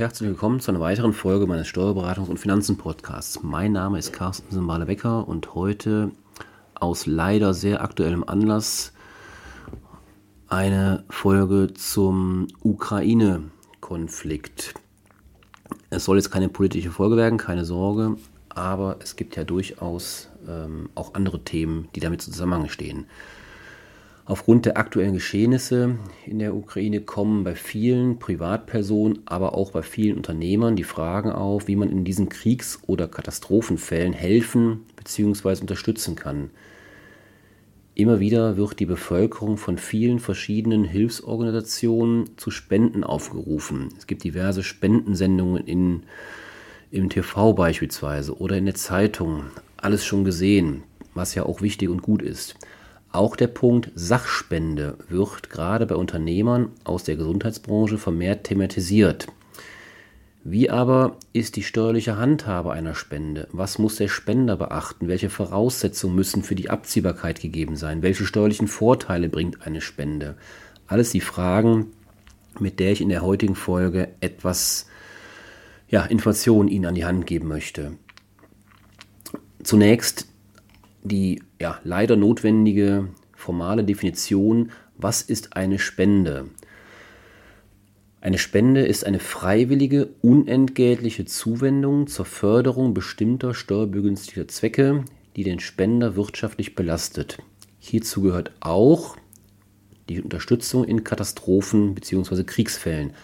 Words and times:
Herzlich 0.00 0.30
willkommen 0.30 0.60
zu 0.60 0.70
einer 0.70 0.80
weiteren 0.80 1.12
Folge 1.12 1.46
meines 1.46 1.66
Steuerberatungs- 1.66 2.30
und 2.30 2.38
Finanzen-Podcasts. 2.38 3.42
Mein 3.42 3.72
Name 3.72 3.98
ist 3.98 4.14
Carsten 4.14 4.50
Simbale-Becker 4.50 5.28
und 5.28 5.54
heute 5.54 6.12
aus 6.74 7.04
leider 7.04 7.52
sehr 7.52 7.82
aktuellem 7.82 8.24
Anlass 8.24 8.94
eine 10.48 11.04
Folge 11.10 11.74
zum 11.74 12.48
Ukraine-Konflikt. 12.62 14.72
Es 15.90 16.06
soll 16.06 16.16
jetzt 16.16 16.30
keine 16.30 16.48
politische 16.48 16.90
Folge 16.90 17.18
werden, 17.18 17.38
keine 17.38 17.66
Sorge, 17.66 18.16
aber 18.48 18.96
es 19.02 19.16
gibt 19.16 19.36
ja 19.36 19.44
durchaus 19.44 20.30
ähm, 20.48 20.88
auch 20.94 21.12
andere 21.12 21.44
Themen, 21.44 21.90
die 21.94 22.00
damit 22.00 22.22
zusammenstehen. 22.22 23.04
Aufgrund 24.30 24.64
der 24.64 24.76
aktuellen 24.76 25.14
Geschehnisse 25.14 25.96
in 26.24 26.38
der 26.38 26.54
Ukraine 26.54 27.00
kommen 27.00 27.42
bei 27.42 27.56
vielen 27.56 28.20
Privatpersonen, 28.20 29.18
aber 29.24 29.56
auch 29.56 29.72
bei 29.72 29.82
vielen 29.82 30.18
Unternehmern 30.18 30.76
die 30.76 30.84
Fragen 30.84 31.32
auf, 31.32 31.66
wie 31.66 31.74
man 31.74 31.90
in 31.90 32.04
diesen 32.04 32.28
Kriegs- 32.28 32.78
oder 32.86 33.08
Katastrophenfällen 33.08 34.12
helfen 34.12 34.84
bzw. 34.94 35.62
unterstützen 35.62 36.14
kann. 36.14 36.50
Immer 37.96 38.20
wieder 38.20 38.56
wird 38.56 38.78
die 38.78 38.86
Bevölkerung 38.86 39.56
von 39.56 39.78
vielen 39.78 40.20
verschiedenen 40.20 40.84
Hilfsorganisationen 40.84 42.36
zu 42.36 42.52
Spenden 42.52 43.02
aufgerufen. 43.02 43.88
Es 43.98 44.06
gibt 44.06 44.22
diverse 44.22 44.62
Spendensendungen 44.62 45.66
in, 45.66 46.02
im 46.92 47.10
TV 47.10 47.52
beispielsweise 47.52 48.38
oder 48.38 48.56
in 48.58 48.66
der 48.66 48.76
Zeitung. 48.76 49.46
Alles 49.76 50.04
schon 50.04 50.24
gesehen, 50.24 50.84
was 51.14 51.34
ja 51.34 51.42
auch 51.46 51.62
wichtig 51.62 51.88
und 51.88 52.02
gut 52.02 52.22
ist. 52.22 52.54
Auch 53.12 53.34
der 53.34 53.48
Punkt 53.48 53.90
Sachspende 53.94 54.96
wird 55.08 55.50
gerade 55.50 55.86
bei 55.86 55.96
Unternehmern 55.96 56.70
aus 56.84 57.02
der 57.02 57.16
Gesundheitsbranche 57.16 57.98
vermehrt 57.98 58.44
thematisiert. 58.44 59.26
Wie 60.44 60.70
aber 60.70 61.16
ist 61.32 61.56
die 61.56 61.62
steuerliche 61.62 62.16
Handhabe 62.16 62.72
einer 62.72 62.94
Spende? 62.94 63.48
Was 63.52 63.78
muss 63.78 63.96
der 63.96 64.08
Spender 64.08 64.56
beachten? 64.56 65.08
Welche 65.08 65.28
Voraussetzungen 65.28 66.14
müssen 66.14 66.42
für 66.42 66.54
die 66.54 66.70
Abziehbarkeit 66.70 67.40
gegeben 67.40 67.76
sein? 67.76 68.02
Welche 68.02 68.24
steuerlichen 68.24 68.68
Vorteile 68.68 69.28
bringt 69.28 69.66
eine 69.66 69.80
Spende? 69.80 70.36
Alles 70.86 71.10
die 71.10 71.20
Fragen, 71.20 71.88
mit 72.58 72.80
der 72.80 72.92
ich 72.92 73.00
in 73.00 73.10
der 73.10 73.22
heutigen 73.22 73.54
Folge 73.54 74.08
etwas 74.20 74.86
ja, 75.88 76.04
Informationen 76.04 76.68
Ihnen 76.68 76.86
an 76.86 76.94
die 76.94 77.04
Hand 77.04 77.26
geben 77.26 77.48
möchte. 77.48 77.92
Zunächst 79.62 80.29
die 81.02 81.42
ja, 81.60 81.80
leider 81.84 82.16
notwendige 82.16 83.08
formale 83.34 83.84
Definition, 83.84 84.70
was 84.96 85.22
ist 85.22 85.56
eine 85.56 85.78
Spende? 85.78 86.46
Eine 88.20 88.36
Spende 88.36 88.82
ist 88.82 89.06
eine 89.06 89.18
freiwillige, 89.18 90.10
unentgeltliche 90.20 91.24
Zuwendung 91.24 92.06
zur 92.06 92.26
Förderung 92.26 92.92
bestimmter 92.92 93.54
steuerbegünstigter 93.54 94.46
Zwecke, 94.46 95.04
die 95.36 95.42
den 95.42 95.58
Spender 95.58 96.16
wirtschaftlich 96.16 96.74
belastet. 96.74 97.38
Hierzu 97.78 98.20
gehört 98.20 98.52
auch 98.60 99.16
die 100.10 100.20
Unterstützung 100.20 100.84
in 100.84 101.02
Katastrophen 101.02 101.94
bzw. 101.94 102.44
Kriegsfällen. 102.44 103.14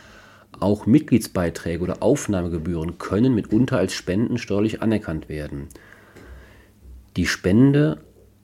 Auch 0.58 0.86
Mitgliedsbeiträge 0.86 1.82
oder 1.82 2.02
Aufnahmegebühren 2.02 2.96
können 2.96 3.34
mitunter 3.34 3.76
als 3.76 3.92
Spenden 3.92 4.38
steuerlich 4.38 4.80
anerkannt 4.80 5.28
werden. 5.28 5.68
Die 7.16 7.26
Spende, 7.26 7.98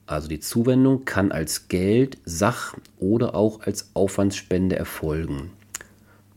also 0.07 0.27
die 0.27 0.39
Zuwendung, 0.39 1.05
kann 1.05 1.31
als 1.31 1.67
Geld, 1.67 2.17
Sach- 2.25 2.75
oder 2.97 3.35
auch 3.35 3.61
als 3.61 3.91
Aufwandsspende 3.93 4.75
erfolgen. 4.75 5.51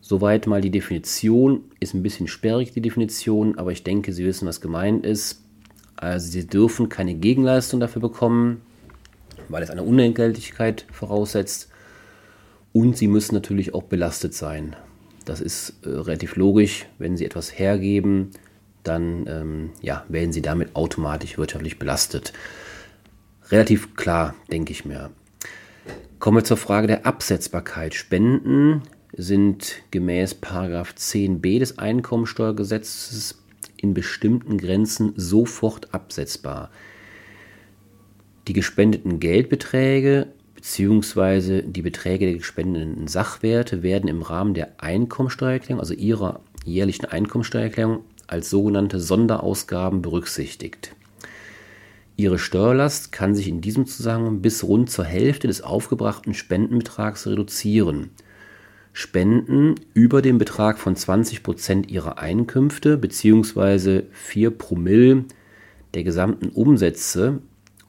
Soweit 0.03 0.47
mal 0.47 0.61
die 0.61 0.71
Definition. 0.71 1.65
Ist 1.81 1.95
ein 1.95 2.03
bisschen 2.03 2.29
sperrig, 2.29 2.73
die 2.73 2.83
Definition, 2.83 3.59
aber 3.59 3.73
ich 3.73 3.83
denke, 3.83 4.13
Sie 4.13 4.25
wissen, 4.25 4.47
was 4.47 4.61
gemeint 4.61 5.05
ist. 5.05 5.43
Also 5.97 6.31
Sie 6.31 6.47
dürfen 6.47 6.89
keine 6.91 7.15
Gegenleistung 7.15 7.81
dafür 7.81 8.03
bekommen, 8.03 8.61
weil 9.49 9.63
es 9.63 9.71
eine 9.71 9.83
Unentgeltlichkeit 9.83 10.87
voraussetzt. 10.93 11.71
Und 12.73 12.99
Sie 12.99 13.09
müssen 13.09 13.35
natürlich 13.35 13.75
auch 13.75 13.85
belastet 13.85 14.35
sein. 14.35 14.77
Das 15.25 15.41
ist 15.41 15.75
äh, 15.85 15.89
relativ 15.89 16.37
logisch. 16.37 16.87
Wenn 16.99 17.17
Sie 17.17 17.25
etwas 17.25 17.59
hergeben, 17.59 18.31
dann 18.87 19.27
ähm, 19.29 19.71
ja, 19.81 20.05
werden 20.09 20.33
sie 20.33 20.43
damit 20.43 20.75
automatisch 20.77 21.39
wirtschaftlich 21.39 21.79
belastet. 21.79 22.33
Relativ 23.51 23.95
klar, 23.95 24.35
denke 24.51 24.73
ich 24.73 24.85
mir. 24.85 25.11
Kommen 26.19 26.39
wir 26.39 26.45
zur 26.45 26.57
Frage 26.57 26.87
der 26.87 27.07
Absetzbarkeit. 27.07 27.95
Spenden 27.95 28.83
sind 29.13 29.83
gemäß 29.91 30.37
10b 30.41 31.59
des 31.59 31.79
Einkommensteuergesetzes 31.79 33.43
in 33.77 33.95
bestimmten 33.95 34.59
Grenzen 34.59 35.13
sofort 35.17 35.95
absetzbar. 35.95 36.71
Die 38.49 38.53
gespendeten 38.53 39.21
Geldbeträge 39.21 40.29
bzw. 40.55 41.63
die 41.63 41.83
Beträge 41.83 42.27
der 42.27 42.37
gespendeten 42.37 43.07
Sachwerte 43.09 43.83
werden 43.83 44.09
im 44.09 44.23
Rahmen 44.23 44.55
der 44.55 44.81
Einkommensteuererklärung, 44.81 45.81
also 45.81 45.95
ihrer 45.95 46.41
jährlichen 46.65 47.07
Einkommensteuererklärung, 47.07 48.05
als 48.27 48.51
sogenannte 48.51 49.01
Sonderausgaben 49.01 50.03
berücksichtigt. 50.03 50.95
Ihre 52.17 52.39
Steuerlast 52.39 53.13
kann 53.13 53.35
sich 53.35 53.47
in 53.47 53.61
diesem 53.61 53.87
Zusammenhang 53.87 54.41
bis 54.41 54.65
rund 54.65 54.91
zur 54.91 55.05
Hälfte 55.05 55.49
des 55.49 55.63
aufgebrachten 55.63 56.33
Spendenbetrags 56.33 57.27
reduzieren. 57.27 58.11
Spenden 58.95 59.75
über 59.93 60.23
den 60.23 60.39
Betrag 60.39 60.79
von 60.79 60.97
20% 60.97 61.89
ihrer 61.89 62.19
Einkünfte 62.19 62.97
bzw. 62.97 64.05
4 64.13 64.51
Promille 64.51 65.25
der 65.93 66.05
gesamten 66.05 66.49
Umsätze 66.49 67.41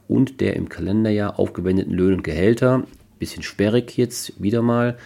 und 0.10 0.42
der 0.42 0.58
im 0.58 0.68
Kalenderjahr 0.68 1.40
aufgewendeten 1.40 1.94
Löhne 1.94 2.16
und 2.16 2.24
Gehälter, 2.24 2.84
bisschen 3.20 3.44
sperrig 3.44 3.98
jetzt 3.98 4.42
wieder 4.42 4.62
mal, 4.62 4.98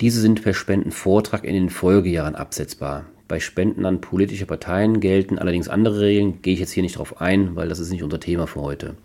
diese 0.00 0.20
sind 0.20 0.42
per 0.42 0.54
Spendenvortrag 0.54 1.44
in 1.44 1.54
den 1.54 1.70
Folgejahren 1.70 2.34
absetzbar. 2.34 3.06
Bei 3.26 3.40
Spenden 3.40 3.86
an 3.86 4.00
politische 4.00 4.46
Parteien 4.46 5.00
gelten 5.00 5.38
allerdings 5.38 5.68
andere 5.68 6.00
Regeln, 6.00 6.42
gehe 6.42 6.54
ich 6.54 6.60
jetzt 6.60 6.72
hier 6.72 6.82
nicht 6.82 6.98
drauf 6.98 7.20
ein, 7.20 7.56
weil 7.56 7.68
das 7.68 7.78
ist 7.78 7.90
nicht 7.90 8.02
unser 8.02 8.20
Thema 8.20 8.46
für 8.46 8.60
heute. 8.60 8.96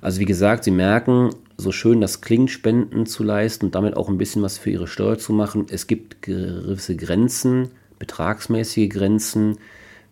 Also 0.00 0.20
wie 0.20 0.26
gesagt, 0.26 0.64
Sie 0.64 0.70
merken, 0.70 1.30
so 1.56 1.72
schön 1.72 2.00
das 2.00 2.20
klingt, 2.20 2.50
Spenden 2.50 3.06
zu 3.06 3.24
leisten 3.24 3.66
und 3.66 3.74
damit 3.74 3.96
auch 3.96 4.08
ein 4.08 4.18
bisschen 4.18 4.42
was 4.42 4.58
für 4.58 4.70
Ihre 4.70 4.86
Steuer 4.86 5.18
zu 5.18 5.32
machen. 5.32 5.66
Es 5.70 5.86
gibt 5.86 6.22
gewisse 6.22 6.94
Grenzen, 6.94 7.70
betragsmäßige 7.98 8.88
Grenzen. 8.88 9.58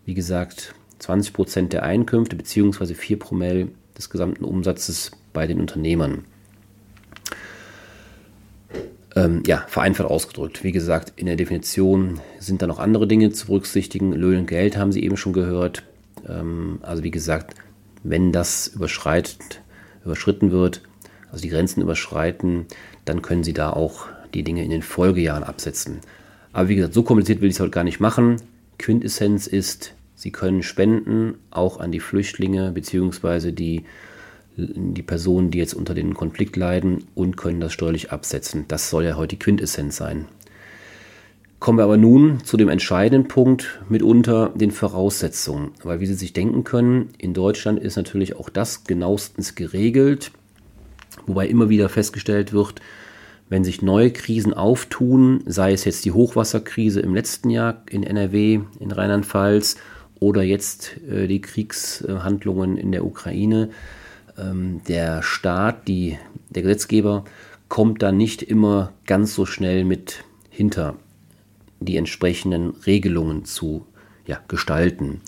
Wie 0.05 0.15
gesagt, 0.15 0.73
20% 0.99 1.69
der 1.69 1.83
Einkünfte 1.83 2.35
bzw. 2.35 2.93
4 2.93 3.19
Promille 3.19 3.67
des 3.97 4.09
gesamten 4.09 4.43
Umsatzes 4.43 5.11
bei 5.31 5.47
den 5.47 5.59
Unternehmern. 5.59 6.25
Ähm, 9.15 9.43
ja, 9.45 9.63
vereinfacht 9.67 10.09
ausgedrückt. 10.09 10.63
Wie 10.63 10.71
gesagt, 10.71 11.13
in 11.17 11.27
der 11.27 11.35
Definition 11.35 12.19
sind 12.39 12.61
da 12.61 12.67
noch 12.67 12.79
andere 12.79 13.07
Dinge 13.07 13.31
zu 13.31 13.47
berücksichtigen. 13.47 14.11
Löhne 14.11 14.39
und 14.39 14.47
Geld 14.47 14.75
haben 14.75 14.91
Sie 14.91 15.03
eben 15.03 15.17
schon 15.17 15.33
gehört. 15.33 15.83
Ähm, 16.27 16.79
also 16.81 17.03
wie 17.03 17.11
gesagt, 17.11 17.55
wenn 18.03 18.31
das 18.31 18.67
überschreitet, 18.67 19.61
überschritten 20.03 20.51
wird, 20.51 20.81
also 21.31 21.43
die 21.43 21.49
Grenzen 21.49 21.81
überschreiten, 21.81 22.65
dann 23.05 23.21
können 23.21 23.43
Sie 23.43 23.53
da 23.53 23.71
auch 23.71 24.07
die 24.33 24.43
Dinge 24.43 24.63
in 24.63 24.71
den 24.71 24.81
Folgejahren 24.81 25.43
absetzen. 25.43 25.99
Aber 26.51 26.69
wie 26.69 26.75
gesagt, 26.75 26.93
so 26.93 27.03
kompliziert 27.03 27.41
will 27.41 27.49
ich 27.49 27.55
es 27.55 27.59
heute 27.59 27.71
gar 27.71 27.83
nicht 27.83 27.99
machen. 27.99 28.37
Quintessenz 28.79 29.47
ist, 29.47 29.93
Sie 30.15 30.31
können 30.31 30.63
spenden, 30.63 31.35
auch 31.51 31.79
an 31.79 31.91
die 31.91 31.99
Flüchtlinge 31.99 32.71
bzw. 32.71 33.51
die 33.51 33.83
die 34.55 35.01
Personen, 35.01 35.51
die 35.51 35.57
jetzt 35.57 35.73
unter 35.73 35.93
den 35.93 36.13
Konflikt 36.13 36.55
leiden 36.55 37.05
und 37.15 37.37
können 37.37 37.59
das 37.59 37.73
steuerlich 37.73 38.11
absetzen. 38.11 38.65
Das 38.67 38.89
soll 38.89 39.05
ja 39.05 39.15
heute 39.15 39.35
die 39.35 39.39
Quintessenz 39.39 39.97
sein. 39.97 40.27
Kommen 41.59 41.79
wir 41.79 41.85
aber 41.85 41.97
nun 41.97 42.43
zu 42.43 42.57
dem 42.57 42.67
entscheidenden 42.67 43.29
Punkt, 43.29 43.79
mitunter 43.87 44.51
den 44.53 44.71
Voraussetzungen. 44.71 45.71
Weil 45.81 46.01
wie 46.01 46.05
Sie 46.05 46.13
sich 46.13 46.33
denken 46.33 46.65
können, 46.65 47.09
in 47.17 47.33
Deutschland 47.33 47.79
ist 47.79 47.95
natürlich 47.95 48.35
auch 48.35 48.49
das 48.49 48.83
genauestens 48.83 49.55
geregelt, 49.55 50.31
wobei 51.25 51.47
immer 51.47 51.69
wieder 51.69 51.87
festgestellt 51.87 52.51
wird, 52.51 52.81
wenn 53.47 53.63
sich 53.63 53.81
neue 53.81 54.11
Krisen 54.11 54.53
auftun, 54.53 55.41
sei 55.45 55.73
es 55.73 55.85
jetzt 55.85 56.03
die 56.05 56.11
Hochwasserkrise 56.11 56.99
im 56.99 57.15
letzten 57.15 57.49
Jahr 57.49 57.83
in 57.89 58.03
NRW, 58.03 58.59
in 58.79 58.91
Rheinland-Pfalz 58.91 59.77
oder 60.19 60.43
jetzt 60.43 60.97
äh, 61.09 61.27
die 61.27 61.39
Kriegshandlungen 61.39 62.77
in 62.77 62.91
der 62.91 63.05
Ukraine, 63.05 63.69
der 64.35 65.21
Staat, 65.21 65.87
die, 65.87 66.17
der 66.49 66.63
Gesetzgeber, 66.63 67.23
kommt 67.69 68.01
da 68.01 68.11
nicht 68.11 68.41
immer 68.41 68.93
ganz 69.05 69.33
so 69.35 69.45
schnell 69.45 69.83
mit 69.83 70.23
hinter 70.49 70.95
die 71.79 71.97
entsprechenden 71.97 72.71
Regelungen 72.85 73.45
zu 73.45 73.85
ja, 74.25 74.39
gestalten. 74.47 75.21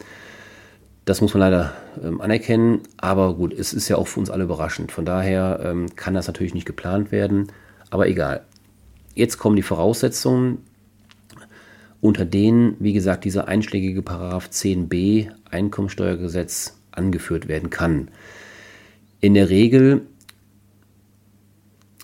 Das 1.05 1.21
muss 1.21 1.33
man 1.33 1.41
leider 1.41 1.73
ähm, 2.03 2.21
anerkennen, 2.21 2.81
aber 2.97 3.35
gut, 3.35 3.53
es 3.53 3.73
ist 3.73 3.89
ja 3.89 3.97
auch 3.97 4.07
für 4.07 4.19
uns 4.19 4.29
alle 4.29 4.45
überraschend. 4.45 4.91
Von 4.91 5.05
daher 5.05 5.59
ähm, 5.63 5.95
kann 5.95 6.13
das 6.13 6.27
natürlich 6.27 6.53
nicht 6.53 6.65
geplant 6.65 7.11
werden, 7.11 7.51
aber 7.89 8.07
egal. 8.07 8.45
Jetzt 9.13 9.37
kommen 9.37 9.55
die 9.55 9.61
Voraussetzungen 9.61 10.59
unter 12.01 12.25
denen, 12.25 12.75
wie 12.79 12.93
gesagt, 12.93 13.23
dieser 13.25 13.47
einschlägige 13.47 14.01
Paragraph 14.01 14.49
10b 14.49 15.29
Einkommensteuergesetz 15.49 16.77
angeführt 16.91 17.47
werden 17.47 17.69
kann. 17.69 18.09
In 19.21 19.33
der 19.33 19.49
Regel 19.49 20.01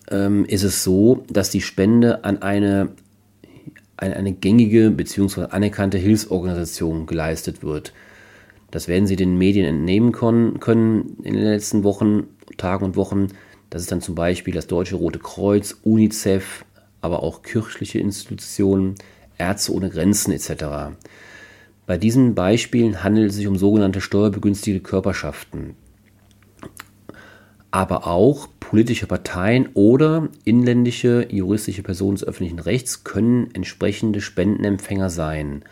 ähm, 0.09 0.45
ist 0.45 0.63
es 0.63 0.83
so, 0.83 1.23
dass 1.29 1.49
die 1.49 1.61
Spende 1.61 2.23
an 2.23 2.41
eine, 2.41 2.89
eine, 3.97 4.15
eine 4.15 4.33
gängige 4.33 4.91
bzw. 4.91 5.45
anerkannte 5.51 5.97
Hilfsorganisation 5.97 7.05
geleistet 7.05 7.63
wird. 7.63 7.93
Das 8.71 8.87
werden 8.87 9.05
Sie 9.05 9.17
den 9.17 9.37
Medien 9.37 9.65
entnehmen 9.65 10.13
können 10.13 11.17
in 11.23 11.33
den 11.33 11.43
letzten 11.43 11.83
Wochen, 11.83 12.27
Tagen 12.57 12.85
und 12.85 12.95
Wochen. 12.95 13.27
Das 13.69 13.81
ist 13.81 13.91
dann 13.91 14.01
zum 14.01 14.15
Beispiel 14.15 14.53
das 14.53 14.67
Deutsche 14.67 14.95
Rote 14.95 15.19
Kreuz, 15.19 15.77
UNICEF, 15.83 16.65
aber 17.01 17.23
auch 17.23 17.41
kirchliche 17.41 17.99
Institutionen, 17.99 18.95
Ärzte 19.37 19.73
ohne 19.73 19.89
Grenzen 19.89 20.31
etc. 20.31 20.95
Bei 21.85 21.97
diesen 21.97 22.35
Beispielen 22.35 23.03
handelt 23.03 23.31
es 23.31 23.35
sich 23.35 23.47
um 23.47 23.57
sogenannte 23.57 23.99
steuerbegünstigte 23.99 24.81
Körperschaften, 24.81 25.75
aber 27.71 28.05
auch 28.05 28.47
politische 28.59 29.07
Parteien 29.07 29.69
oder 29.73 30.27
inländische 30.43 31.27
juristische 31.29 31.83
Personen 31.83 32.15
des 32.15 32.25
öffentlichen 32.25 32.59
Rechts 32.59 33.03
können 33.03 33.49
entsprechende 33.53 34.21
Spendenempfänger 34.21 35.09
sein. 35.09 35.63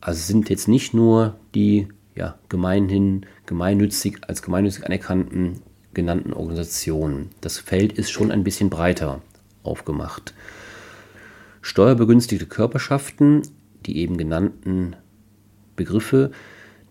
Also 0.00 0.20
sind 0.20 0.48
jetzt 0.48 0.68
nicht 0.68 0.94
nur 0.94 1.36
die 1.54 1.88
ja, 2.14 2.38
gemeinhin 2.48 3.26
gemeinnützig 3.46 4.18
als 4.26 4.42
gemeinnützig 4.42 4.86
anerkannten 4.86 5.60
genannten 5.92 6.32
Organisationen. 6.32 7.30
Das 7.40 7.58
Feld 7.58 7.92
ist 7.92 8.10
schon 8.10 8.30
ein 8.30 8.44
bisschen 8.44 8.68
breiter 8.68 9.22
aufgemacht. 9.62 10.34
Steuerbegünstigte 11.62 12.46
Körperschaften, 12.46 13.42
die 13.86 13.98
eben 13.98 14.18
genannten 14.18 14.96
Begriffe, 15.76 16.32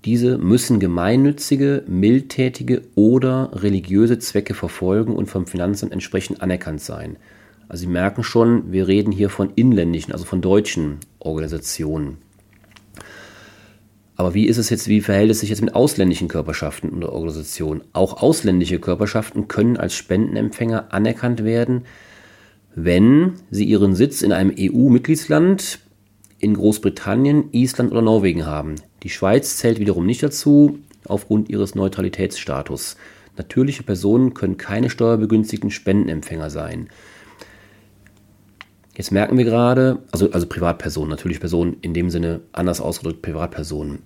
diese 0.06 0.38
müssen 0.38 0.80
gemeinnützige, 0.80 1.84
mildtätige 1.88 2.82
oder 2.96 3.52
religiöse 3.54 4.20
Zwecke 4.20 4.54
verfolgen 4.54 5.16
und 5.16 5.28
vom 5.28 5.48
Finanzamt 5.48 5.94
entsprechend 5.94 6.42
anerkannt 6.42 6.82
sein. 6.82 7.18
Also 7.70 7.82
Sie 7.82 7.88
merken 7.88 8.24
schon, 8.24 8.72
wir 8.72 8.88
reden 8.88 9.12
hier 9.12 9.30
von 9.30 9.52
inländischen, 9.56 10.12
also 10.12 10.26
von 10.26 10.42
deutschen 10.42 10.98
Organisationen. 11.20 12.18
Aber 14.16 14.34
wie 14.34 14.46
ist 14.46 14.58
es 14.58 14.70
jetzt, 14.70 14.88
wie 14.88 15.02
verhält 15.02 15.32
es 15.32 15.40
sich 15.40 15.50
jetzt 15.50 15.62
mit 15.62 15.74
ausländischen 15.74 16.28
Körperschaften 16.28 16.90
und 16.90 17.04
Organisationen? 17.04 17.82
Auch 17.94 18.22
ausländische 18.22 18.80
Körperschaften 18.80 19.48
können 19.48 19.78
als 19.78 19.96
Spendenempfänger 19.96 20.94
anerkannt 20.94 21.44
werden, 21.44 21.86
wenn 22.76 23.34
sie 23.50 23.66
ihren 23.66 23.96
Sitz 23.96 24.22
in 24.22 24.32
einem 24.32 24.54
EU-Mitgliedsland, 24.58 25.80
in 26.44 26.56
Großbritannien, 26.56 27.50
Island 27.54 27.92
oder 27.92 28.02
Norwegen 28.02 28.46
haben. 28.46 28.76
Die 29.04 29.10
Schweiz 29.10 29.58
zählt 29.58 29.80
wiederum 29.80 30.06
nicht 30.06 30.22
dazu, 30.22 30.80
aufgrund 31.08 31.50
ihres 31.50 31.74
Neutralitätsstatus. 31.74 32.98
Natürliche 33.38 33.84
Personen 33.84 34.34
können 34.34 34.58
keine 34.58 34.90
steuerbegünstigten 34.90 35.72
Spendenempfänger 35.72 36.50
sein. 36.50 36.90
Jetzt 38.96 39.12
merken 39.12 39.38
wir 39.38 39.46
gerade, 39.46 40.00
also, 40.12 40.30
also 40.32 40.46
Privatpersonen, 40.46 41.10
natürlich 41.10 41.40
Personen 41.40 41.78
in 41.82 41.94
dem 41.94 42.10
Sinne 42.10 42.42
anders 42.52 42.80
ausgedrückt, 42.80 43.22
Privatpersonen. 43.22 44.00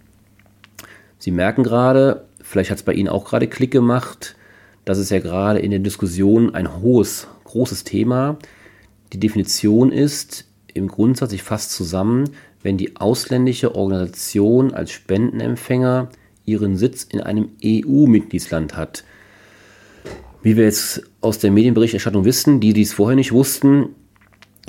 Sie 1.17 1.31
merken 1.31 1.63
gerade, 1.63 2.25
vielleicht 2.41 2.69
hat 2.69 2.77
es 2.77 2.83
bei 2.83 2.93
Ihnen 2.93 3.09
auch 3.09 3.25
gerade 3.25 3.47
Klick 3.47 3.71
gemacht, 3.71 4.35
dass 4.85 4.99
es 4.99 5.09
ja 5.09 5.19
gerade 5.19 5.59
in 5.59 5.71
der 5.71 5.79
Diskussion 5.79 6.53
ein 6.53 6.81
hohes, 6.81 7.27
großes 7.43 7.83
Thema. 7.83 8.37
Die 9.11 9.19
Definition 9.19 9.91
ist 9.91 10.46
im 10.77 10.87
Grundsatz, 10.87 11.33
ich 11.33 11.43
fasse 11.43 11.69
zusammen, 11.69 12.29
wenn 12.63 12.77
die 12.77 12.95
ausländische 12.95 13.75
Organisation 13.75 14.73
als 14.73 14.91
Spendenempfänger 14.91 16.09
ihren 16.45 16.77
Sitz 16.77 17.03
in 17.03 17.21
einem 17.21 17.49
EU-Mitgliedsland 17.63 18.77
hat. 18.77 19.03
Wie 20.41 20.55
wir 20.55 20.63
jetzt 20.63 21.03
aus 21.19 21.39
der 21.39 21.51
Medienberichterstattung 21.51 22.23
wissen, 22.23 22.59
die 22.59 22.73
dies 22.73 22.93
vorher 22.93 23.15
nicht 23.15 23.33
wussten, 23.33 23.89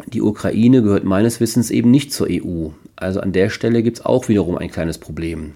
die 0.06 0.22
Ukraine 0.22 0.82
gehört 0.82 1.04
meines 1.04 1.40
Wissens 1.40 1.70
eben 1.70 1.90
nicht 1.90 2.12
zur 2.12 2.28
EU. 2.30 2.68
Also 2.96 3.20
an 3.20 3.32
der 3.32 3.50
Stelle 3.50 3.82
gibt 3.82 3.98
es 3.98 4.04
auch 4.04 4.28
wiederum 4.28 4.56
ein 4.56 4.70
kleines 4.70 4.98
Problem. 4.98 5.54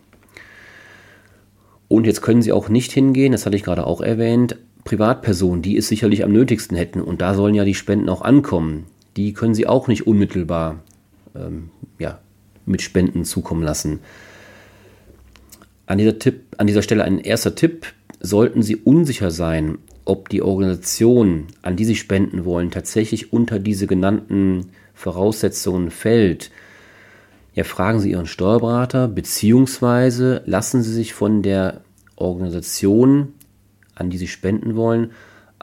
Und 1.89 2.07
jetzt 2.07 2.23
können 2.23 2.43
Sie 2.43 2.53
auch 2.53 2.69
nicht 2.69 2.93
hingehen, 2.93 3.33
das 3.33 3.45
hatte 3.45 3.57
ich 3.57 3.65
gerade 3.65 3.87
auch 3.87 4.01
erwähnt, 4.01 4.57
Privatpersonen, 4.85 5.63
die 5.63 5.77
es 5.77 5.89
sicherlich 5.89 6.25
am 6.25 6.33
nötigsten 6.33 6.77
hätten, 6.77 7.01
und 7.01 7.21
da 7.21 7.35
sollen 7.35 7.55
ja 7.55 7.65
die 7.65 7.75
Spenden 7.75 8.09
auch 8.09 8.23
ankommen, 8.23 8.87
die 9.17 9.33
können 9.33 9.55
Sie 9.55 9.67
auch 9.67 9.89
nicht 9.89 10.07
unmittelbar 10.07 10.83
ähm, 11.35 11.71
ja, 11.99 12.19
mit 12.67 12.83
Spenden 12.83 13.25
zukommen 13.25 13.63
lassen. 13.63 14.01
An 15.87 15.99
dieser, 15.99 16.19
Tipp, 16.19 16.45
an 16.59 16.67
dieser 16.67 16.83
Stelle 16.83 17.05
ein 17.05 17.19
erster 17.19 17.55
Tipp, 17.55 17.87
sollten 18.21 18.63
Sie 18.63 18.77
unsicher 18.77 19.31
sein, 19.31 19.79
ob 20.05 20.29
die 20.29 20.43
Organisation, 20.43 21.49
an 21.63 21.77
die 21.77 21.85
Sie 21.85 21.97
spenden 21.97 22.45
wollen, 22.45 22.71
tatsächlich 22.71 23.33
unter 23.33 23.59
diese 23.59 23.87
genannten 23.87 24.71
Voraussetzungen 24.95 25.91
fällt, 25.91 26.51
ja, 27.55 27.65
fragen 27.65 28.01
Sie 28.01 28.13
Ihren 28.13 28.27
Steuerberater, 28.27 29.09
beziehungsweise 29.09 30.43
lassen 30.47 30.83
Sie 30.83 30.93
sich 30.93 31.13
von 31.13 31.43
der 31.43 31.83
Organisation, 32.17 33.35
an 33.95 34.09
die 34.09 34.19
Sie 34.19 34.29
spenden 34.29 34.75
wollen, 34.75 35.11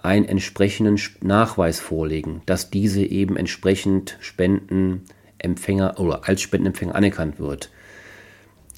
einen 0.03 0.25
entsprechenden 0.25 0.99
Nachweis 1.21 1.79
vorlegen, 1.79 2.41
dass 2.45 2.69
diese 2.69 3.03
eben 3.03 3.37
entsprechend 3.37 4.17
Spendenempfänger 4.19 5.99
oder 5.99 6.27
als 6.27 6.41
Spendenempfänger 6.41 6.95
anerkannt 6.95 7.39
wird. 7.39 7.69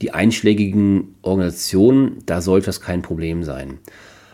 Die 0.01 0.13
einschlägigen 0.13 1.15
Organisationen, 1.21 2.23
da 2.25 2.41
sollte 2.41 2.68
das 2.68 2.81
kein 2.81 3.01
Problem 3.01 3.44
sein. 3.44 3.79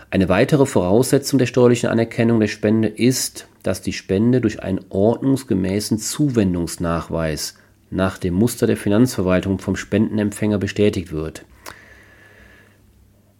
Eine 0.09 0.29
weitere 0.29 0.65
Voraussetzung 0.65 1.37
der 1.37 1.47
steuerlichen 1.47 1.89
Anerkennung 1.89 2.39
der 2.39 2.47
Spende 2.47 2.87
ist, 2.87 3.47
dass 3.63 3.81
die 3.81 3.91
Spende 3.91 4.39
durch 4.39 4.63
einen 4.63 4.79
ordnungsgemäßen 4.89 5.97
Zuwendungsnachweis 5.99 7.55
nach 7.89 8.17
dem 8.17 8.33
Muster 8.33 8.67
der 8.67 8.77
Finanzverwaltung 8.77 9.59
vom 9.59 9.75
Spendenempfänger 9.75 10.57
bestätigt 10.57 11.11
wird. 11.11 11.43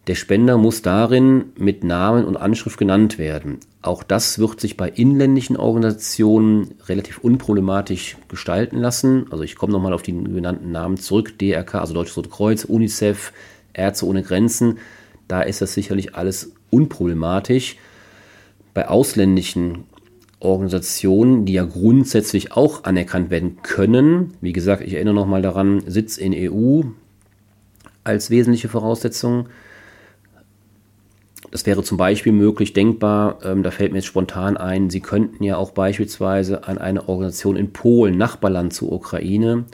Der 0.08 0.14
Spender 0.14 0.56
muss 0.56 0.80
darin 0.80 1.52
mit 1.58 1.84
Namen 1.84 2.24
und 2.24 2.38
Anschrift 2.38 2.78
genannt 2.78 3.18
werden. 3.18 3.58
Auch 3.82 4.02
das 4.02 4.38
wird 4.38 4.58
sich 4.58 4.78
bei 4.78 4.88
inländischen 4.88 5.58
Organisationen 5.58 6.74
relativ 6.86 7.18
unproblematisch 7.18 8.16
gestalten 8.26 8.78
lassen. 8.78 9.26
Also 9.30 9.44
ich 9.44 9.54
komme 9.54 9.74
nochmal 9.74 9.92
auf 9.92 10.00
die 10.00 10.12
genannten 10.12 10.72
Namen 10.72 10.96
zurück. 10.96 11.38
DRK, 11.38 11.74
also 11.74 11.92
Deutsches 11.92 12.16
Rote 12.16 12.30
Kreuz, 12.30 12.64
UNICEF, 12.64 13.34
Ärzte 13.74 14.06
ohne 14.06 14.22
Grenzen. 14.22 14.78
Da 15.28 15.42
ist 15.42 15.60
das 15.60 15.74
sicherlich 15.74 16.14
alles 16.14 16.52
unproblematisch. 16.70 17.76
Bei 18.72 18.88
ausländischen 18.88 19.84
Organisationen, 20.40 21.44
die 21.44 21.52
ja 21.52 21.64
grundsätzlich 21.64 22.52
auch 22.52 22.84
anerkannt 22.84 23.28
werden 23.28 23.58
können, 23.62 24.32
wie 24.40 24.54
gesagt, 24.54 24.82
ich 24.82 24.94
erinnere 24.94 25.14
nochmal 25.14 25.42
daran, 25.42 25.82
Sitz 25.86 26.16
in 26.16 26.32
EU 26.34 26.84
als 28.04 28.30
wesentliche 28.30 28.70
Voraussetzung. 28.70 29.48
Das 31.50 31.64
wäre 31.64 31.82
zum 31.82 31.96
Beispiel 31.96 32.32
möglich, 32.32 32.72
denkbar, 32.72 33.38
ähm, 33.42 33.62
da 33.62 33.70
fällt 33.70 33.92
mir 33.92 33.98
jetzt 33.98 34.06
spontan 34.06 34.56
ein, 34.56 34.90
Sie 34.90 35.00
könnten 35.00 35.42
ja 35.42 35.56
auch 35.56 35.70
beispielsweise 35.70 36.64
an 36.64 36.78
eine 36.78 37.08
Organisation 37.08 37.56
in 37.56 37.72
Polen, 37.72 38.18
Nachbarland 38.18 38.74
zur 38.74 38.92
Ukraine, 38.92 39.64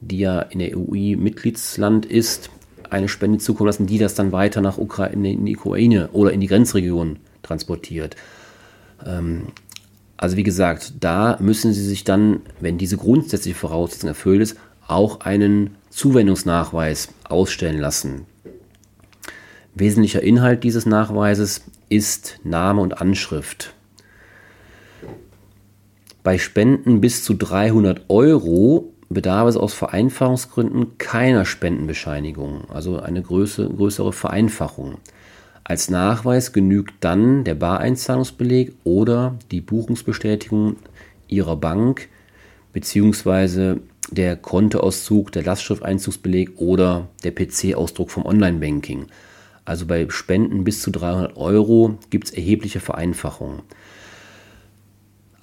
die 0.00 0.18
ja 0.18 0.40
in 0.40 0.58
der 0.58 0.76
EU 0.76 1.16
Mitgliedsland 1.16 2.06
ist, 2.06 2.50
eine 2.90 3.08
Spende 3.08 3.38
zukommen 3.38 3.68
lassen, 3.68 3.86
die 3.86 3.98
das 3.98 4.14
dann 4.14 4.32
weiter 4.32 4.60
nach 4.60 4.78
Ukraine, 4.78 5.32
in 5.32 5.46
die 5.46 5.56
Ukraine 5.56 6.08
oder 6.12 6.32
in 6.32 6.40
die 6.40 6.48
Grenzregion 6.48 7.18
transportiert. 7.42 8.16
Ähm, 9.06 9.46
also 10.16 10.36
wie 10.36 10.42
gesagt, 10.42 10.94
da 11.00 11.38
müssen 11.40 11.72
Sie 11.72 11.84
sich 11.84 12.04
dann, 12.04 12.40
wenn 12.60 12.76
diese 12.76 12.98
grundsätzliche 12.98 13.56
Voraussetzung 13.56 14.08
erfüllt 14.08 14.42
ist, 14.42 14.56
auch 14.86 15.20
einen 15.20 15.76
Zuwendungsnachweis 15.88 17.08
ausstellen 17.24 17.78
lassen. 17.78 18.26
Wesentlicher 19.80 20.22
Inhalt 20.22 20.62
dieses 20.62 20.84
Nachweises 20.84 21.64
ist 21.88 22.38
Name 22.44 22.82
und 22.82 23.00
Anschrift. 23.00 23.72
Bei 26.22 26.36
Spenden 26.36 27.00
bis 27.00 27.24
zu 27.24 27.32
300 27.32 28.02
Euro 28.08 28.92
bedarf 29.08 29.48
es 29.48 29.56
aus 29.56 29.72
Vereinfachungsgründen 29.72 30.98
keiner 30.98 31.46
Spendenbescheinigung, 31.46 32.68
also 32.68 33.00
eine 33.00 33.22
größere, 33.22 33.70
größere 33.70 34.12
Vereinfachung. 34.12 34.98
Als 35.64 35.88
Nachweis 35.88 36.52
genügt 36.52 36.92
dann 37.00 37.44
der 37.44 37.54
Bareinzahlungsbeleg 37.54 38.74
oder 38.84 39.38
die 39.50 39.62
Buchungsbestätigung 39.62 40.76
Ihrer 41.26 41.56
Bank 41.56 42.08
bzw. 42.74 43.76
der 44.10 44.36
Kontoauszug, 44.36 45.32
der 45.32 45.44
Lastschrifteinzugsbeleg 45.44 46.60
oder 46.60 47.08
der 47.24 47.30
PC-Ausdruck 47.30 48.10
vom 48.10 48.26
Online-Banking. 48.26 49.06
Also 49.64 49.86
bei 49.86 50.06
Spenden 50.08 50.64
bis 50.64 50.82
zu 50.82 50.90
300 50.90 51.36
Euro 51.36 51.98
gibt 52.10 52.28
es 52.28 52.30
erhebliche 52.32 52.80
Vereinfachungen. 52.80 53.62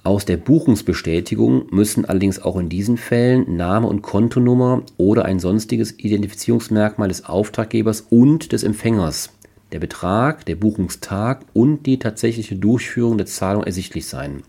Aus 0.04 0.24
der 0.24 0.38
Buchungsbestätigung 0.38 1.66
müssen 1.70 2.04
allerdings 2.04 2.40
auch 2.40 2.56
in 2.56 2.68
diesen 2.68 2.96
Fällen 2.96 3.56
Name 3.56 3.86
und 3.86 4.00
Kontonummer 4.00 4.82
oder 4.96 5.24
ein 5.24 5.38
sonstiges 5.38 5.98
Identifizierungsmerkmal 5.98 7.08
des 7.08 7.26
Auftraggebers 7.26 8.06
und 8.08 8.52
des 8.52 8.62
Empfängers, 8.62 9.30
der 9.72 9.80
Betrag, 9.80 10.46
der 10.46 10.56
Buchungstag 10.56 11.44
und 11.52 11.84
die 11.84 11.98
tatsächliche 11.98 12.56
Durchführung 12.56 13.18
der 13.18 13.26
Zahlung 13.26 13.64
ersichtlich 13.64 14.06
sein. 14.06 14.42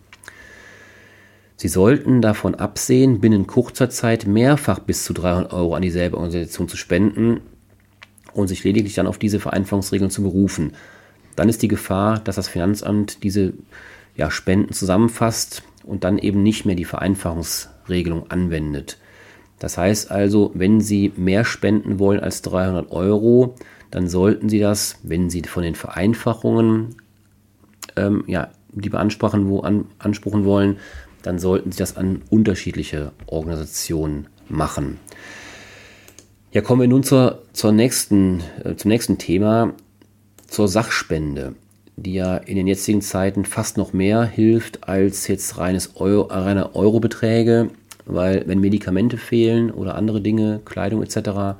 Sie 1.57 1.67
sollten 1.67 2.21
davon 2.21 2.55
absehen, 2.55 3.19
binnen 3.19 3.45
kurzer 3.45 3.89
Zeit 3.89 4.25
mehrfach 4.25 4.79
bis 4.79 5.03
zu 5.03 5.11
300 5.11 5.51
Euro 5.51 5.75
an 5.75 5.81
dieselbe 5.81 6.15
Organisation 6.15 6.69
zu 6.69 6.77
spenden 6.77 7.41
und 8.33 8.47
sich 8.47 8.63
lediglich 8.63 8.93
dann 8.95 9.07
auf 9.07 9.17
diese 9.17 9.39
Vereinfachungsregeln 9.39 10.11
zu 10.11 10.23
berufen. 10.23 10.73
Dann 11.35 11.49
ist 11.49 11.61
die 11.61 11.67
Gefahr, 11.67 12.19
dass 12.19 12.35
das 12.35 12.47
Finanzamt 12.47 13.23
diese 13.23 13.53
ja, 14.15 14.29
Spenden 14.29 14.73
zusammenfasst 14.73 15.63
und 15.83 16.03
dann 16.03 16.17
eben 16.17 16.43
nicht 16.43 16.65
mehr 16.65 16.75
die 16.75 16.85
Vereinfachungsregelung 16.85 18.29
anwendet. 18.29 18.97
Das 19.59 19.77
heißt 19.77 20.11
also, 20.11 20.51
wenn 20.53 20.81
Sie 20.81 21.11
mehr 21.15 21.43
spenden 21.45 21.99
wollen 21.99 22.19
als 22.19 22.41
300 22.41 22.91
Euro, 22.91 23.55
dann 23.91 24.07
sollten 24.07 24.49
Sie 24.49 24.59
das, 24.59 24.97
wenn 25.03 25.29
Sie 25.29 25.41
von 25.43 25.63
den 25.63 25.75
Vereinfachungen 25.75 26.95
ähm, 27.95 28.23
ja, 28.27 28.49
die 28.71 28.89
beanspruchen, 28.89 29.49
wo 29.49 29.61
an, 29.61 29.85
wollen, 29.99 30.77
dann 31.21 31.39
sollten 31.39 31.71
Sie 31.71 31.79
das 31.79 31.97
an 31.97 32.21
unterschiedliche 32.29 33.11
Organisationen 33.25 34.27
machen. 34.47 34.99
Ja, 36.51 36.61
kommen 36.61 36.81
wir 36.81 36.87
nun 36.87 37.03
zur, 37.03 37.43
zur 37.53 37.71
nächsten, 37.71 38.41
äh, 38.63 38.75
zum 38.75 38.89
nächsten 38.89 39.19
Thema, 39.19 39.73
zur 40.47 40.67
Sachspende, 40.67 41.53
die 41.95 42.15
ja 42.15 42.37
in 42.37 42.55
den 42.55 42.65
jetzigen 42.65 43.03
Zeiten 43.03 43.45
fast 43.45 43.77
noch 43.77 43.93
mehr 43.93 44.23
hilft 44.23 44.87
als 44.87 45.27
jetzt 45.27 45.59
reines 45.59 45.95
Euro, 45.97 46.23
reine 46.23 46.73
Eurobeträge, 46.73 47.69
weil 48.07 48.45
wenn 48.47 48.59
Medikamente 48.59 49.17
fehlen 49.17 49.69
oder 49.69 49.93
andere 49.93 50.21
Dinge, 50.21 50.59
Kleidung 50.65 51.03
etc., 51.03 51.59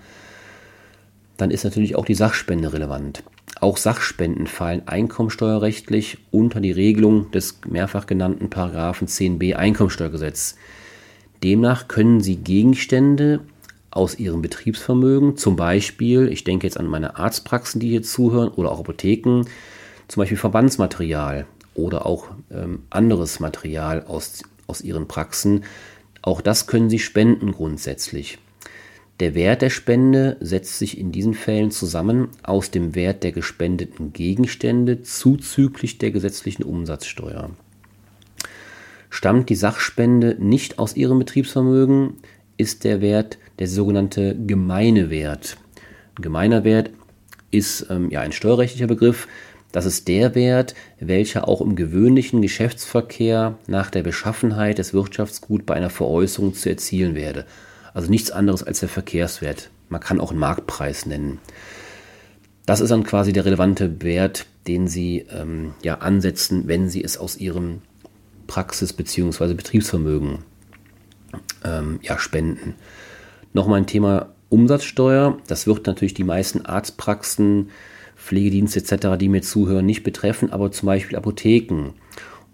dann 1.37 1.51
ist 1.51 1.65
natürlich 1.65 1.95
auch 1.95 2.05
die 2.05 2.15
Sachspende 2.15 2.73
relevant. 2.73 3.23
Auch 3.61 3.77
Sachspenden 3.77 4.47
fallen 4.47 4.87
einkommensteuerrechtlich 4.87 6.17
unter 6.31 6.61
die 6.61 6.71
Regelung 6.71 7.29
des 7.29 7.59
mehrfach 7.67 8.07
genannten 8.07 8.49
Paragraphen 8.49 9.07
10b 9.07 9.53
Einkommensteuergesetz. 9.53 10.55
Demnach 11.43 11.87
können 11.87 12.21
Sie 12.21 12.37
Gegenstände 12.37 13.41
aus 13.91 14.17
Ihrem 14.19 14.41
Betriebsvermögen, 14.41 15.37
zum 15.37 15.55
Beispiel, 15.55 16.27
ich 16.31 16.43
denke 16.43 16.67
jetzt 16.67 16.79
an 16.79 16.87
meine 16.87 17.17
Arztpraxen, 17.17 17.79
die 17.79 17.89
hier 17.89 18.03
zuhören, 18.03 18.49
oder 18.49 18.71
auch 18.71 18.79
Apotheken, 18.79 19.45
zum 20.07 20.21
Beispiel 20.21 20.37
Verbandsmaterial 20.37 21.45
oder 21.73 22.05
auch 22.05 22.29
ähm, 22.51 22.83
anderes 22.89 23.39
Material 23.39 24.03
aus, 24.05 24.43
aus 24.67 24.81
Ihren 24.81 25.07
Praxen, 25.07 25.63
auch 26.21 26.41
das 26.41 26.67
können 26.67 26.89
Sie 26.89 26.99
spenden 26.99 27.51
grundsätzlich. 27.51 28.39
Der 29.19 29.35
Wert 29.35 29.61
der 29.61 29.69
Spende 29.69 30.37
setzt 30.39 30.79
sich 30.79 30.97
in 30.97 31.11
diesen 31.11 31.33
Fällen 31.33 31.71
zusammen 31.71 32.29
aus 32.41 32.71
dem 32.71 32.95
Wert 32.95 33.23
der 33.23 33.33
gespendeten 33.33 34.13
Gegenstände 34.13 35.01
zuzüglich 35.01 35.97
der 35.97 36.11
gesetzlichen 36.11 36.63
Umsatzsteuer. 36.63 37.49
Stammt 39.09 39.49
die 39.49 39.55
Sachspende 39.55 40.37
nicht 40.39 40.79
aus 40.79 40.95
ihrem 40.95 41.19
Betriebsvermögen, 41.19 42.17
ist 42.57 42.83
der 42.83 43.01
Wert 43.01 43.37
der 43.59 43.67
sogenannte 43.67 44.35
gemeine 44.35 45.09
Wert. 45.09 45.57
Ein 46.17 46.23
gemeiner 46.23 46.63
Wert 46.63 46.91
ist 47.51 47.87
ähm, 47.89 48.09
ja 48.09 48.21
ein 48.21 48.31
steuerrechtlicher 48.31 48.87
Begriff. 48.87 49.27
Das 49.71 49.85
ist 49.85 50.07
der 50.07 50.33
Wert, 50.33 50.73
welcher 50.99 51.47
auch 51.47 51.61
im 51.61 51.75
gewöhnlichen 51.75 52.41
Geschäftsverkehr 52.41 53.57
nach 53.67 53.91
der 53.91 54.01
Beschaffenheit 54.01 54.79
des 54.79 54.93
Wirtschaftsguts 54.93 55.65
bei 55.65 55.75
einer 55.75 55.91
Veräußerung 55.91 56.55
zu 56.55 56.69
erzielen 56.69 57.13
werde. 57.15 57.45
Also 57.93 58.09
nichts 58.09 58.31
anderes 58.31 58.63
als 58.63 58.79
der 58.79 58.89
Verkehrswert. 58.89 59.69
Man 59.89 60.01
kann 60.01 60.19
auch 60.19 60.31
einen 60.31 60.39
Marktpreis 60.39 61.05
nennen. 61.05 61.39
Das 62.65 62.81
ist 62.81 62.89
dann 62.89 63.03
quasi 63.03 63.33
der 63.33 63.45
relevante 63.45 64.01
Wert, 64.01 64.45
den 64.67 64.87
Sie 64.87 65.25
ähm, 65.31 65.73
ja, 65.83 65.95
ansetzen, 65.95 66.67
wenn 66.67 66.89
Sie 66.89 67.03
es 67.03 67.17
aus 67.17 67.37
Ihrem 67.37 67.81
Praxis- 68.47 68.93
bzw. 68.93 69.53
Betriebsvermögen 69.53 70.39
ähm, 71.63 71.99
ja, 72.03 72.17
spenden. 72.19 72.75
Nochmal 73.53 73.79
ein 73.79 73.87
Thema 73.87 74.33
Umsatzsteuer. 74.49 75.37
Das 75.47 75.67
wird 75.67 75.87
natürlich 75.87 76.13
die 76.13 76.23
meisten 76.23 76.65
Arztpraxen, 76.65 77.69
Pflegedienste 78.15 78.79
etc., 78.79 79.17
die 79.19 79.29
mir 79.29 79.41
zuhören, 79.41 79.85
nicht 79.85 80.03
betreffen, 80.03 80.51
aber 80.51 80.71
zum 80.71 80.87
Beispiel 80.87 81.17
Apotheken. 81.17 81.93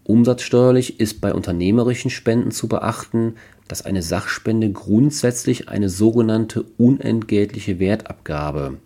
Umsatzsteuerlich 0.03 0.99
ist 0.99 1.19
bei 1.19 1.33
unternehmerischen 1.33 2.11
Spenden 2.11 2.51
zu 2.51 2.67
beachten, 2.67 3.35
dass 3.67 3.83
eine 3.83 4.03
Sachspende 4.03 4.71
grundsätzlich 4.71 5.69
eine 5.69 5.89
sogenannte 5.89 6.63
unentgeltliche 6.77 7.79
Wertabgabe 7.79 8.77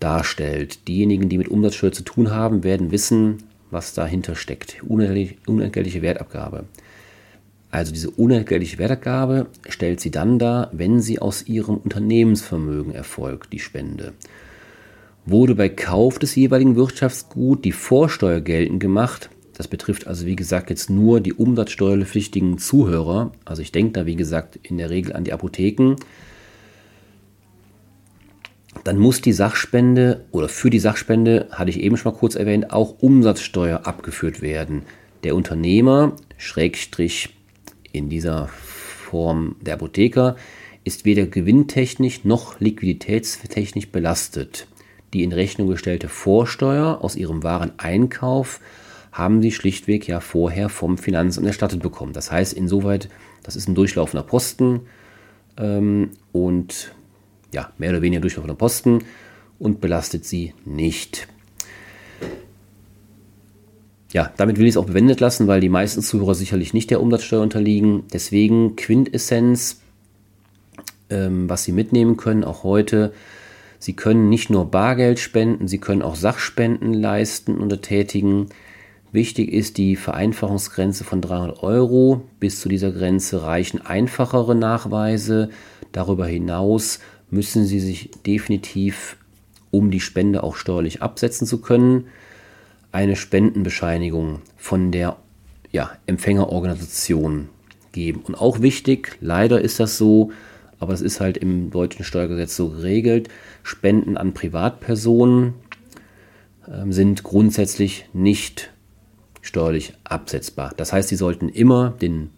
darstellt. 0.00 0.88
Diejenigen, 0.88 1.28
die 1.28 1.38
mit 1.38 1.48
Umsatzsteuer 1.48 1.92
zu 1.92 2.02
tun 2.02 2.32
haben, 2.32 2.64
werden 2.64 2.90
wissen, 2.90 3.44
was 3.70 3.94
dahinter 3.94 4.34
steckt. 4.34 4.82
Unentgeltliche 4.82 6.02
Wertabgabe. 6.02 6.64
Also 7.70 7.92
diese 7.92 8.10
unentgeltliche 8.10 8.78
Wertabgabe 8.78 9.46
stellt 9.68 10.00
sie 10.00 10.10
dann 10.10 10.38
dar, 10.38 10.70
wenn 10.72 11.00
sie 11.00 11.20
aus 11.20 11.46
ihrem 11.46 11.76
Unternehmensvermögen 11.76 12.92
erfolgt, 12.92 13.52
die 13.52 13.60
Spende. 13.60 14.12
Wurde 15.24 15.54
bei 15.54 15.68
Kauf 15.68 16.18
des 16.18 16.34
jeweiligen 16.34 16.76
Wirtschaftsguts 16.76 17.62
die 17.62 17.72
Vorsteuer 17.72 18.40
geltend 18.40 18.80
gemacht, 18.80 19.30
das 19.60 19.68
betrifft 19.68 20.06
also 20.06 20.24
wie 20.24 20.36
gesagt 20.36 20.70
jetzt 20.70 20.88
nur 20.88 21.20
die 21.20 21.34
umsatzsteuerpflichtigen 21.34 22.56
Zuhörer. 22.56 23.32
Also 23.44 23.60
ich 23.60 23.72
denke 23.72 23.92
da 23.92 24.06
wie 24.06 24.16
gesagt 24.16 24.58
in 24.62 24.78
der 24.78 24.88
Regel 24.88 25.12
an 25.12 25.24
die 25.24 25.34
Apotheken. 25.34 25.96
Dann 28.84 28.96
muss 28.96 29.20
die 29.20 29.34
Sachspende 29.34 30.24
oder 30.30 30.48
für 30.48 30.70
die 30.70 30.78
Sachspende, 30.78 31.48
hatte 31.50 31.68
ich 31.68 31.80
eben 31.80 31.98
schon 31.98 32.10
mal 32.10 32.18
kurz 32.18 32.36
erwähnt, 32.36 32.72
auch 32.72 33.02
Umsatzsteuer 33.02 33.86
abgeführt 33.86 34.40
werden. 34.40 34.84
Der 35.24 35.36
Unternehmer, 35.36 36.16
Schrägstrich 36.38 37.28
in 37.92 38.08
dieser 38.08 38.48
Form 38.48 39.56
der 39.60 39.74
Apotheker, 39.74 40.36
ist 40.84 41.04
weder 41.04 41.26
gewinntechnisch 41.26 42.24
noch 42.24 42.60
liquiditätstechnisch 42.60 43.88
belastet. 43.88 44.66
Die 45.12 45.22
in 45.22 45.32
Rechnung 45.32 45.68
gestellte 45.68 46.08
Vorsteuer 46.08 46.98
aus 47.02 47.16
ihrem 47.16 47.42
Wareneinkauf 47.42 48.60
haben 49.12 49.42
sie 49.42 49.50
schlichtweg 49.50 50.06
ja 50.06 50.20
vorher 50.20 50.68
vom 50.68 50.96
Finanzamt 50.96 51.46
erstattet 51.46 51.82
bekommen. 51.82 52.12
Das 52.12 52.30
heißt, 52.30 52.52
insoweit, 52.52 53.08
das 53.42 53.56
ist 53.56 53.68
ein 53.68 53.74
durchlaufender 53.74 54.22
Posten 54.22 54.82
ähm, 55.58 56.10
und 56.32 56.94
ja, 57.52 57.72
mehr 57.78 57.90
oder 57.90 58.02
weniger 58.02 58.20
durchlaufender 58.20 58.54
Posten 58.54 59.00
und 59.58 59.80
belastet 59.80 60.24
sie 60.24 60.54
nicht. 60.64 61.26
Ja, 64.12 64.32
damit 64.36 64.58
will 64.58 64.66
ich 64.66 64.70
es 64.70 64.76
auch 64.76 64.86
bewendet 64.86 65.20
lassen, 65.20 65.46
weil 65.46 65.60
die 65.60 65.68
meisten 65.68 66.02
Zuhörer 66.02 66.34
sicherlich 66.34 66.74
nicht 66.74 66.90
der 66.90 67.00
Umsatzsteuer 67.00 67.42
unterliegen. 67.42 68.04
Deswegen 68.12 68.74
Quintessenz, 68.74 69.80
ähm, 71.10 71.48
was 71.48 71.64
Sie 71.64 71.72
mitnehmen 71.72 72.16
können, 72.16 72.44
auch 72.44 72.64
heute. 72.64 73.12
Sie 73.78 73.94
können 73.94 74.28
nicht 74.28 74.50
nur 74.50 74.70
Bargeld 74.70 75.20
spenden, 75.20 75.68
Sie 75.68 75.78
können 75.78 76.02
auch 76.02 76.16
Sachspenden 76.16 76.92
leisten 76.92 77.58
und 77.58 77.82
tätigen. 77.82 78.48
Wichtig 79.12 79.52
ist 79.52 79.78
die 79.78 79.96
Vereinfachungsgrenze 79.96 81.04
von 81.04 81.20
300 81.20 81.62
Euro. 81.62 82.22
Bis 82.38 82.60
zu 82.60 82.68
dieser 82.68 82.92
Grenze 82.92 83.42
reichen 83.42 83.80
einfachere 83.84 84.54
Nachweise. 84.54 85.50
Darüber 85.92 86.26
hinaus 86.26 87.00
müssen 87.30 87.64
Sie 87.64 87.80
sich 87.80 88.10
definitiv, 88.26 89.16
um 89.70 89.90
die 89.90 90.00
Spende 90.00 90.42
auch 90.42 90.56
steuerlich 90.56 91.00
absetzen 91.00 91.46
zu 91.46 91.60
können, 91.60 92.06
eine 92.92 93.16
Spendenbescheinigung 93.16 94.40
von 94.56 94.90
der 94.90 95.16
ja, 95.72 95.90
Empfängerorganisation 96.06 97.48
geben. 97.92 98.22
Und 98.26 98.34
auch 98.34 98.60
wichtig, 98.60 99.16
leider 99.20 99.60
ist 99.60 99.80
das 99.80 99.98
so, 99.98 100.32
aber 100.78 100.92
es 100.94 101.00
ist 101.00 101.20
halt 101.20 101.36
im 101.36 101.70
deutschen 101.70 102.04
Steuergesetz 102.04 102.56
so 102.56 102.70
geregelt, 102.70 103.28
Spenden 103.62 104.16
an 104.16 104.34
Privatpersonen 104.34 105.54
äh, 106.66 106.90
sind 106.90 107.22
grundsätzlich 107.22 108.06
nicht 108.12 108.72
steuerlich 109.42 109.94
absetzbar. 110.04 110.72
Das 110.76 110.92
heißt, 110.92 111.08
Sie 111.08 111.16
sollten 111.16 111.48
immer 111.48 111.90
den, 111.90 112.30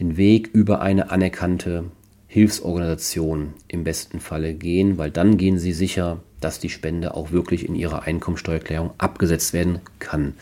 den 0.00 0.16
Weg 0.16 0.50
über 0.52 0.80
eine 0.80 1.10
anerkannte 1.10 1.84
Hilfsorganisation 2.26 3.54
im 3.68 3.84
besten 3.84 4.20
Falle 4.20 4.54
gehen, 4.54 4.96
weil 4.96 5.10
dann 5.10 5.36
gehen 5.36 5.58
Sie 5.58 5.72
sicher, 5.72 6.20
dass 6.44 6.60
die 6.60 6.68
Spende 6.68 7.14
auch 7.14 7.32
wirklich 7.32 7.68
in 7.68 7.74
Ihrer 7.74 8.02
Einkommensteuererklärung 8.02 8.90
abgesetzt 8.98 9.52
werden 9.52 9.80
kann. 9.98 10.34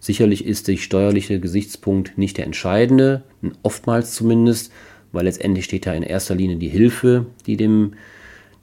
Sicherlich 0.00 0.44
ist 0.44 0.68
der 0.68 0.76
steuerliche 0.76 1.40
Gesichtspunkt 1.40 2.18
nicht 2.18 2.38
der 2.38 2.46
entscheidende, 2.46 3.22
oftmals 3.62 4.14
zumindest, 4.14 4.72
weil 5.12 5.24
letztendlich 5.24 5.64
steht 5.64 5.86
da 5.86 5.94
in 5.94 6.02
erster 6.02 6.34
Linie 6.34 6.56
die 6.56 6.68
Hilfe, 6.68 7.26
die 7.46 7.56
dem, 7.56 7.94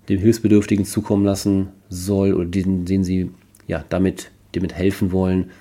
dem 0.09 0.19
Hilfsbedürftigen 0.19 0.85
zukommen 0.85 1.25
lassen 1.25 1.69
soll 1.89 2.33
oder 2.33 2.45
den, 2.45 2.85
den 2.85 3.03
Sie 3.03 3.31
ja, 3.67 3.83
damit, 3.89 4.31
damit 4.53 4.73
helfen 4.73 5.11
wollen. 5.11 5.51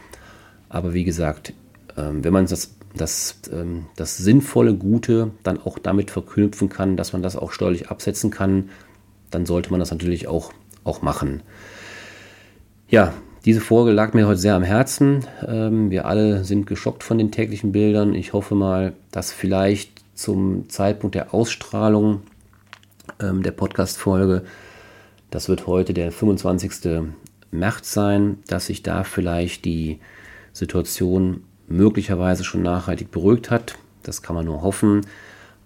Aber 0.68 0.94
wie 0.94 1.04
gesagt, 1.04 1.52
ähm, 1.96 2.22
wenn 2.22 2.32
man 2.32 2.46
das 2.46 2.76
das, 2.96 3.40
ähm, 3.52 3.86
das 3.96 4.16
sinnvolle, 4.18 4.74
Gute 4.74 5.30
dann 5.42 5.58
auch 5.58 5.78
damit 5.78 6.10
verknüpfen 6.10 6.68
kann, 6.68 6.96
dass 6.96 7.12
man 7.12 7.22
das 7.22 7.36
auch 7.36 7.52
steuerlich 7.52 7.88
absetzen 7.88 8.30
kann, 8.30 8.70
dann 9.30 9.46
sollte 9.46 9.70
man 9.70 9.80
das 9.80 9.90
natürlich 9.90 10.28
auch, 10.28 10.52
auch 10.84 11.02
machen. 11.02 11.42
Ja, 12.88 13.12
diese 13.44 13.60
Folge 13.60 13.90
lag 13.90 14.14
mir 14.14 14.26
heute 14.26 14.38
sehr 14.38 14.54
am 14.54 14.62
Herzen. 14.62 15.26
Ähm, 15.46 15.90
wir 15.90 16.06
alle 16.06 16.44
sind 16.44 16.66
geschockt 16.66 17.02
von 17.02 17.18
den 17.18 17.32
täglichen 17.32 17.72
Bildern. 17.72 18.14
Ich 18.14 18.32
hoffe 18.32 18.54
mal, 18.54 18.92
dass 19.10 19.32
vielleicht 19.32 20.02
zum 20.14 20.68
Zeitpunkt 20.68 21.14
der 21.14 21.34
Ausstrahlung 21.34 22.22
ähm, 23.20 23.42
der 23.42 23.52
Podcast-Folge, 23.52 24.44
das 25.30 25.48
wird 25.48 25.66
heute 25.66 25.94
der 25.94 26.12
25. 26.12 27.02
März 27.50 27.92
sein, 27.92 28.38
dass 28.46 28.66
sich 28.66 28.82
da 28.82 29.04
vielleicht 29.04 29.64
die 29.64 29.98
Situation 30.52 31.42
möglicherweise 31.66 32.44
schon 32.44 32.62
nachhaltig 32.62 33.10
beruhigt 33.10 33.50
hat. 33.50 33.76
Das 34.02 34.22
kann 34.22 34.36
man 34.36 34.44
nur 34.44 34.62
hoffen. 34.62 35.02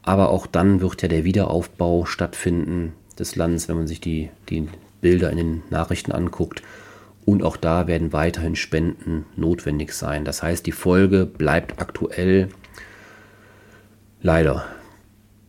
Aber 0.02 0.30
auch 0.30 0.46
dann 0.46 0.80
wird 0.80 1.02
ja 1.02 1.08
der 1.08 1.24
Wiederaufbau 1.24 2.04
stattfinden 2.04 2.92
des 3.18 3.34
Landes, 3.34 3.68
wenn 3.68 3.76
man 3.76 3.86
sich 3.86 4.00
die, 4.00 4.30
die 4.48 4.68
Bilder 5.00 5.30
in 5.30 5.36
den 5.36 5.62
Nachrichten 5.70 6.12
anguckt. 6.12 6.62
Und 7.24 7.42
auch 7.42 7.56
da 7.56 7.86
werden 7.86 8.12
weiterhin 8.12 8.54
Spenden 8.54 9.26
notwendig 9.36 9.92
sein. 9.92 10.24
Das 10.24 10.42
heißt, 10.42 10.64
die 10.64 10.72
Folge 10.72 11.26
bleibt 11.26 11.80
aktuell. 11.80 12.48
Leider. 14.22 14.64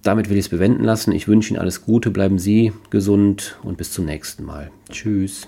Damit 0.01 0.29
will 0.29 0.37
ich 0.37 0.45
es 0.45 0.49
bewenden 0.49 0.83
lassen. 0.83 1.11
Ich 1.11 1.27
wünsche 1.27 1.51
Ihnen 1.53 1.59
alles 1.59 1.83
Gute, 1.83 2.11
bleiben 2.11 2.39
Sie 2.39 2.71
gesund 2.89 3.59
und 3.63 3.77
bis 3.77 3.91
zum 3.91 4.05
nächsten 4.05 4.43
Mal. 4.43 4.71
Tschüss. 4.89 5.47